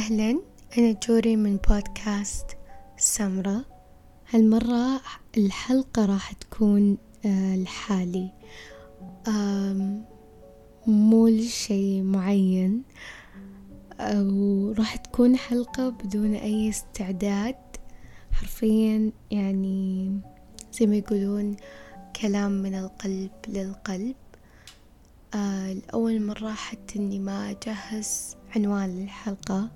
[0.00, 0.40] أهلا
[0.78, 2.46] أنا جوري من بودكاست
[2.96, 3.64] سمرة.
[4.30, 5.00] هالمرة
[5.36, 8.30] الحلقة راح تكون آه، لحالي.
[10.86, 12.82] مو لشي معين.
[14.10, 17.56] وراح تكون حلقة بدون أي استعداد.
[18.32, 20.20] حرفيا يعني
[20.72, 21.56] زي ما يقولون
[22.20, 24.16] كلام من القلب للقلب.
[25.34, 29.70] آه لأول مرة حتى إني ما أجهز عنوان للحلقة.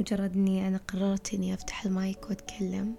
[0.00, 2.94] مجرد إني أنا قررت إني أفتح المايك وأتكلم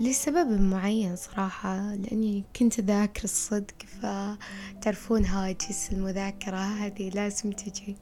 [0.00, 7.96] لسبب معين صراحة لأني كنت أذاكر الصدق فتعرفون هاجس المذاكرة هذه لازم تجي.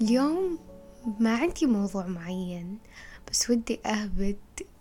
[0.00, 0.58] اليوم
[1.20, 2.78] ما عندي موضوع معين
[3.30, 4.36] بس ودي أهبط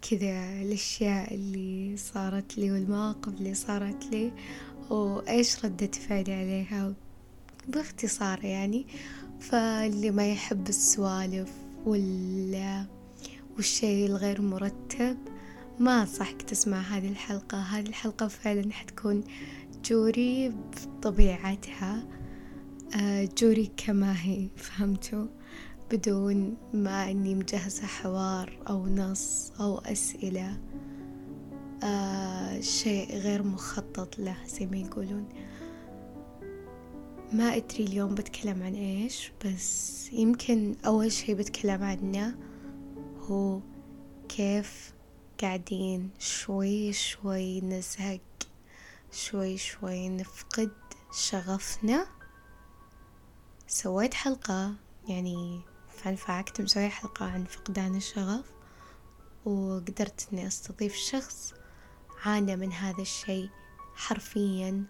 [0.10, 4.32] كذا الأشياء اللي صارت لي والمواقف اللي صارت لي
[4.90, 6.94] وإيش ردة فعلي عليها؟
[7.68, 8.86] باختصار يعني
[9.40, 11.52] فاللي ما يحب السوالف
[11.86, 12.86] وال
[13.56, 15.18] والشيء الغير مرتب
[15.80, 17.58] ما أنصحك تسمع هذه الحلقة.
[17.58, 19.24] هذه الحلقة فعلا حتكون
[19.86, 22.08] جوري بطبيعتها
[22.96, 25.28] آه، جوري كما هي فهمتوا؟
[25.92, 30.58] بدون ما أني مجهزة حوار أو نص أو أسئلة
[31.84, 35.30] آه شيء غير مخطط له زي ما يقولون.
[37.34, 42.38] ما أدري اليوم بتكلم عن إيش بس يمكن أول شي بتكلم عنه
[43.20, 43.60] هو
[44.30, 44.94] كيف
[45.42, 48.22] قاعدين شوي شوي نزهق
[49.12, 50.72] شوي شوي نفقد
[51.14, 52.08] شغفنا.
[53.68, 54.74] سويت حلقة
[55.08, 55.62] يعني
[55.98, 58.46] فانفعكت مسوية حلقة عن فقدان الشغف
[59.46, 61.54] وقدرت إني أستضيف شخص
[62.26, 63.50] عانى من هذا الشيء
[63.96, 64.84] حرفيا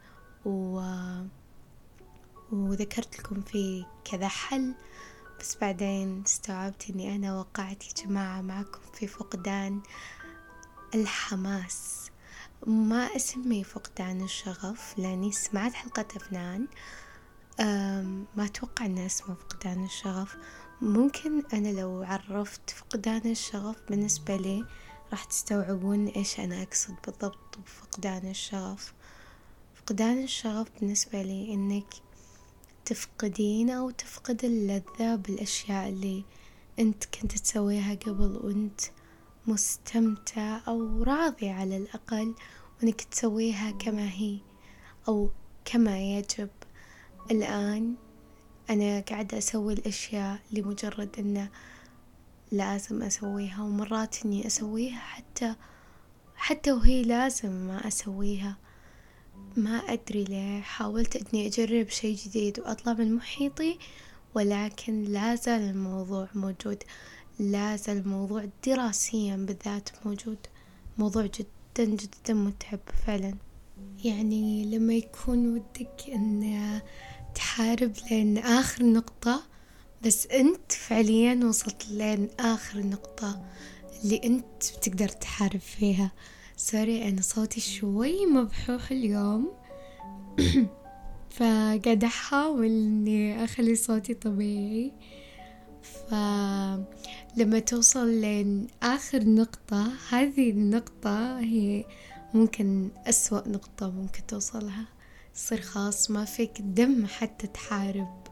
[0.45, 0.81] و...
[2.51, 4.75] وذكرت لكم فيه كذا حل
[5.39, 9.81] بس بعدين استوعبت إني أنا وقعت يا جماعة معكم في فقدان
[10.95, 12.11] الحماس.
[12.67, 16.67] ما اسمي فقدان الشغف لأني سمعت حلقة أفنان.
[18.35, 20.37] ما أتوقع ان اسمه فقدان الشغف.
[20.81, 24.65] ممكن أنا لو عرفت فقدان الشغف بالنسبة لي
[25.11, 28.93] راح تستوعبون إيش أنا أقصد بالضبط بفقدان الشغف.
[29.75, 31.93] فقدان الشغف بالنسبة لي إنك
[32.87, 36.23] تفقدين أو تفقد اللذة بالأشياء اللي
[36.79, 38.81] أنت كنت تسويها قبل وأنت
[39.47, 42.35] مستمتع أو راضي على الأقل
[42.79, 44.37] وأنك تسويها كما هي
[45.07, 45.29] أو
[45.65, 46.49] كما يجب.
[47.31, 47.95] الآن
[48.69, 51.49] أنا قاعدة أسوي الأشياء لمجرد أنه
[52.51, 55.55] لازم أسويها ومرات إني أسويها حتى
[56.35, 58.57] حتى وهي لازم ما أسويها.
[59.57, 63.77] ما أدري ليه حاولت إني أجرب شي جديد وأطلع من محيطي
[64.35, 66.83] ولكن لا زال الموضوع موجود.
[67.39, 70.37] لا زال الموضوع دراسيا بالذات موجود.
[70.97, 73.33] موضوع جدا جدا متعب فعلا.
[74.03, 76.81] يعني لما يكون ودك أن
[77.35, 79.43] تحارب لين آخر نقطة
[80.05, 83.45] بس أنت فعليا وصلت لين آخر نقطة
[84.03, 86.11] اللي أنت بتقدر تحارب فيها.
[86.59, 89.51] سوري أنا صوتي شوي مبحوح اليوم.
[91.35, 94.93] فقاعدة أحاول إني أخلي صوتي طبيعي.
[95.81, 101.85] فلما توصل لين آخر نقطة هذه النقطة هي
[102.33, 104.85] ممكن أسوأ نقطة ممكن توصلها.
[105.35, 108.27] تصير خلاص ما فيك دم حتى تحارب.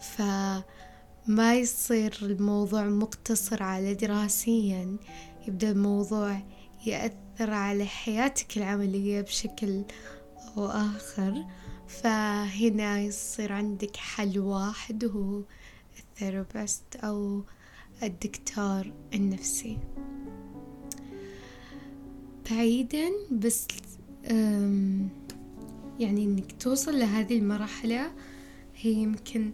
[0.00, 4.96] فما يصير الموضوع مقتصر على دراسيا.
[5.48, 6.40] يبدأ الموضوع
[6.86, 9.84] يأثر على حياتك العملية بشكل
[10.56, 11.44] أو آخر.
[11.88, 15.42] فهنا يصير عندك حل واحد وهو
[15.98, 17.42] الثيرابيست أو
[18.02, 19.78] الدكتور النفسي.
[22.50, 23.66] بعيدا بس
[25.98, 28.12] يعني إنك توصل لهذه المرحلة
[28.76, 29.50] هي يمكن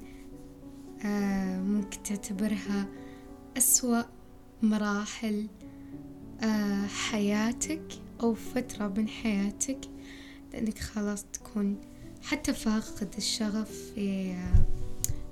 [1.65, 2.89] ممكن تعتبرها
[3.59, 4.03] أسوأ
[4.63, 5.47] مراحل
[6.87, 7.83] حياتك
[8.23, 9.79] أو فترة من حياتك
[10.53, 11.77] لأنك خلاص تكون
[12.23, 14.37] حتى فاقد الشغف في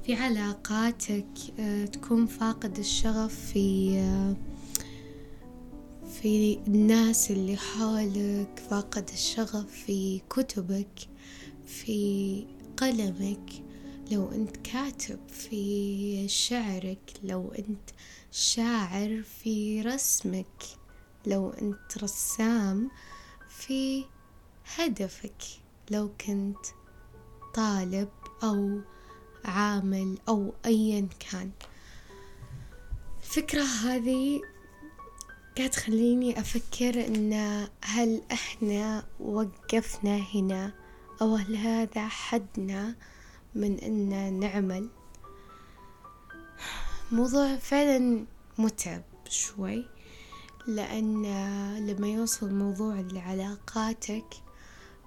[0.06, 1.26] في علاقاتك
[1.58, 4.36] آه، تكون فاقد الشغف في آه،
[6.08, 11.08] في الناس اللي حولك فاقد الشغف في كتبك
[11.66, 12.46] في
[12.76, 13.62] قلمك.
[14.10, 17.90] لو أنت كاتب في شعرك لو أنت
[18.30, 20.62] شاعر في رسمك
[21.26, 22.90] لو أنت رسام
[23.48, 24.04] في
[24.76, 25.42] هدفك
[25.90, 26.66] لو كنت
[27.54, 28.08] طالب
[28.42, 28.80] أو
[29.44, 31.50] عامل أو أيا كان.
[33.22, 34.40] الفكرة هذه
[35.56, 37.32] قاعد تخليني أفكر إن
[37.84, 40.72] هل إحنا وقفنا هنا
[41.22, 42.94] أو هل هذا حدنا
[43.54, 44.88] من إن نعمل؟
[47.12, 48.26] موضوع فعلا
[48.58, 49.86] متعب شوي.
[50.66, 51.22] لأن
[51.86, 54.34] لما يوصل موضوع لعلاقاتك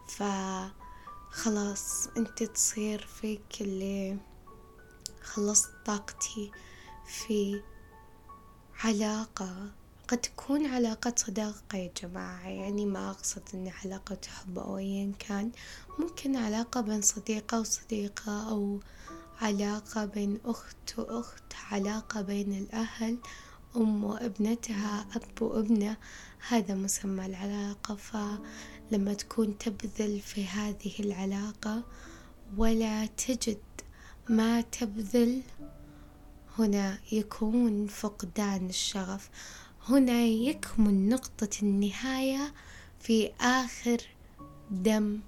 [0.07, 4.17] فخلاص أنت تصير فيك اللي
[5.21, 6.51] خلصت طاقتي
[7.05, 7.61] في
[8.83, 9.71] علاقة.
[10.07, 12.47] قد تكون علاقة صداقة يا جماعة.
[12.47, 15.51] يعني ما أقصد إن علاقة حب أو أيا كان.
[15.99, 18.79] ممكن علاقة بين صديقة وصديقة أو
[19.41, 23.17] علاقة بين أخت وأخت علاقة بين الأهل
[23.77, 25.97] أم وابنتها أب وابنة
[26.47, 31.83] هذا مسمى العلاقة فلما تكون تبذل في هذه العلاقة
[32.57, 33.57] ولا تجد
[34.29, 35.41] ما تبذل
[36.59, 39.29] هنا يكون فقدان الشغف.
[39.87, 42.53] هنا يكمن نقطة النهاية
[42.99, 43.97] في آخر
[44.71, 45.19] دم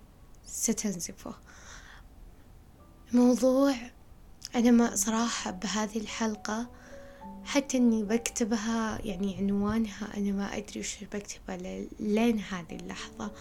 [0.46, 1.36] ستنزفه.
[3.14, 3.76] موضوع
[4.56, 6.70] أنا ما صراحة بهذه الحلقة
[7.46, 11.58] حتى إني بكتبها يعني عنوانها أنا ما أدري وش بكتبها
[12.00, 13.32] لين هذه اللحظة.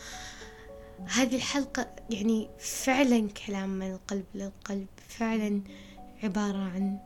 [1.07, 5.61] هذه الحلقة يعني فعلا كلام من القلب للقلب فعلا
[6.23, 6.99] عبارة عن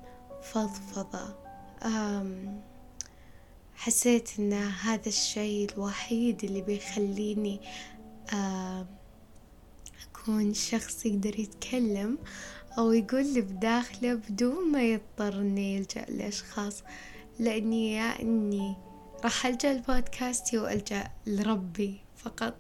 [0.43, 1.35] فضفضة.
[3.75, 7.61] حسيت إن هذا الشيء الوحيد اللي بيخليني
[10.03, 12.19] أكون شخص يقدر يتكلم.
[12.79, 16.83] أو يقول اللي بداخله بدون ما يضطر إنه يلجأ لأشخاص
[17.39, 18.77] لأني يا إني
[19.25, 22.55] راح ألجأ لبودكاستي وألجأ لربي فقط.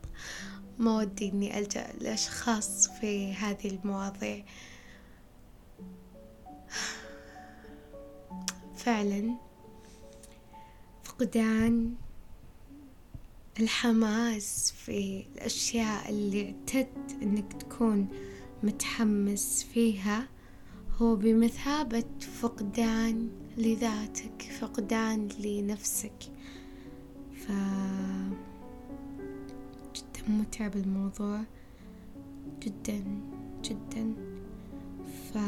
[0.78, 4.44] ما ودي إني ألجأ لأشخاص في هذه المواضيع.
[8.76, 9.34] فعلا
[11.04, 11.94] فقدان
[13.60, 18.08] الحماس في الأشياء اللي اعتدت إنك تكون
[18.62, 20.28] متحمس فيها
[20.96, 22.04] هو بمثابة
[22.40, 26.22] فقدان لذاتك فقدان لنفسك.
[27.34, 27.52] ف
[29.94, 31.40] جدا متعب الموضوع.
[32.62, 33.04] جدا
[33.64, 34.14] جدا.
[35.32, 35.38] ف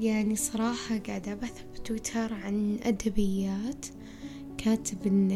[0.00, 3.86] يعني صراحة قاعدة أبحث بتويتر عن أدبيات
[4.58, 5.30] كاتب إن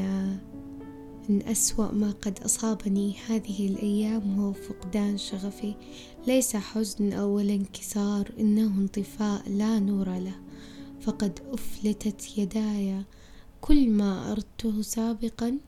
[1.30, 5.75] إن أسوأ ما قد أصابني هذه الأيام هو فقدان شغفي.
[6.26, 10.34] ليس حزن أو انكسار إنه انطفاء لا نور له.
[11.00, 13.04] فقد أفلتت يداي.
[13.60, 15.58] كل ما أردته سابقا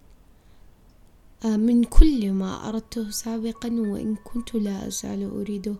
[1.44, 5.74] من كل ما أردته سابقا وإن كنت لا أزال أريده.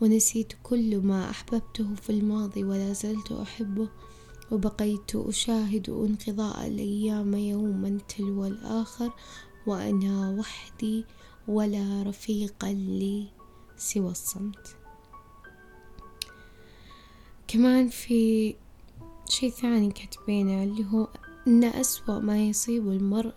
[0.00, 3.88] ونسيت كل ما أحببته في الماضي ولا زلت أحبه.
[4.52, 9.12] وبقيت أشاهد انقضاء الأيام يوما تلو الآخر
[9.66, 11.04] وأنا وحدي
[11.48, 13.26] ولا رفيق لي
[13.76, 14.76] سوى الصمت.
[17.48, 18.54] كمان في
[19.28, 21.08] شي ثاني كاتبينه اللي هو
[21.46, 23.34] أن أسوأ ما يصيب المرء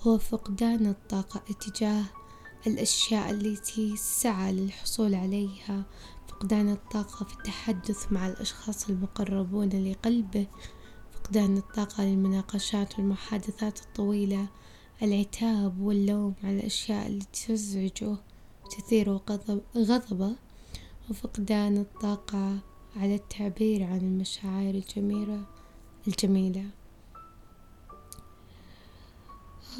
[0.00, 2.04] هو فقدان الطاقة اتجاه
[2.66, 5.84] الأشياء التي سعى للحصول عليها.
[6.34, 10.46] فقدان الطاقة في التحدث مع الأشخاص المقربون لقلبه
[11.12, 14.46] فقدان الطاقة للمناقشات والمحادثات الطويلة
[15.02, 18.16] العتاب واللوم على الأشياء التي تزعجه
[18.64, 19.20] وتثير
[19.76, 20.36] غضبه
[21.10, 22.58] وفقدان الطاقة
[22.96, 25.44] على التعبير عن المشاعر الجميلة
[26.08, 26.64] الجميلة.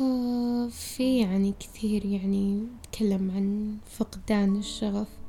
[0.00, 5.23] آه، في يعني كثير يعني تكلم عن فقدان الشغف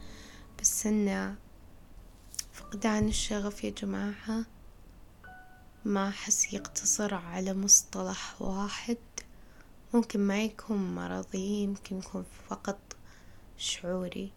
[0.86, 1.36] إن
[2.54, 4.46] فقدان الشغف يا جماعة.
[5.86, 8.98] ما أحس يقتصر على مصطلح واحد.
[9.94, 12.80] ممكن ما يكون مرضي يمكن يكون فقط
[13.58, 14.32] شعوري.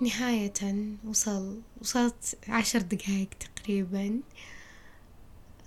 [0.00, 4.20] نهاية وصل وصلت عشر دقايق تقريبا.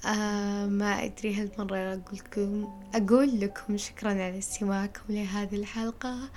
[0.05, 6.29] آه ما أدري هالمرة أقول لكم أقول لكم شكرا على استماعكم لهذه الحلقة.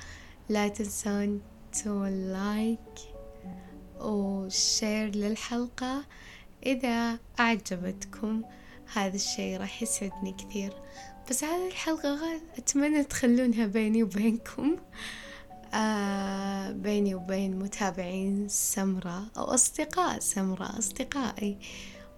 [0.48, 1.40] لا تنسون
[1.72, 3.09] تسوون like
[4.00, 6.04] و share للحلقة.
[6.66, 8.42] إذا أعجبتكم
[8.92, 10.72] هذا الشي راح يسعدني كثير.
[11.30, 14.76] بس هذه الحلقة أتمنى تخلونها بيني وبينكم.
[15.74, 21.58] آه بيني وبين متابعين سمرة أو أصدقاء سمرة أصدقائي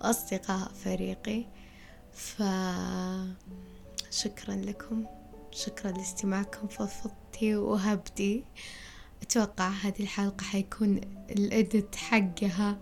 [0.00, 1.44] وأصدقاء فريقي.
[2.12, 3.34] فشكرا
[4.54, 5.04] لكم.
[5.50, 6.68] شكرا لاستماعكم.
[6.68, 8.44] فضفضتي وهبتي.
[9.32, 12.80] أتوقع هذه الحلقة حيكون الإدت حقها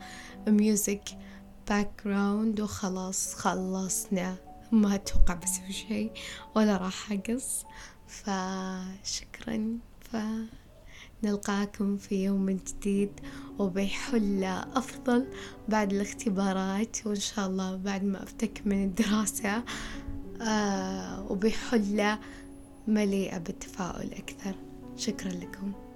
[0.49, 1.19] ميوزك
[1.69, 4.37] background وخلاص خلصنا.
[4.73, 6.11] ما أتوقع بسوي شي
[6.57, 7.65] ولا راح أقص
[8.07, 9.79] فشكرا.
[11.23, 13.21] فنلقاكم في يوم جديد
[13.59, 15.27] وبحلة أفضل
[15.69, 19.65] بعد الاختبارات وإن شاء الله بعد ما أفتك من الدراسة.
[20.43, 22.19] آه وبحلة
[22.89, 24.55] مليئة بالتفاؤل أكثر.
[24.97, 25.90] شكرا لكم.